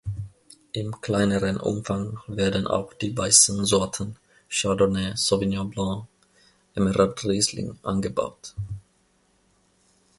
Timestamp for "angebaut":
7.83-8.55